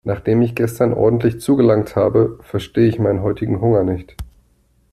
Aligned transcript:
Nachdem 0.03 0.41
ich 0.41 0.55
gestern 0.55 0.95
ordentlich 0.95 1.41
zugelangt 1.41 1.95
habe, 1.95 2.39
verstehe 2.41 2.87
ich 2.87 2.97
meinen 2.97 3.21
heutigen 3.21 3.61
Hunger 3.61 3.83
nicht. 3.83 4.15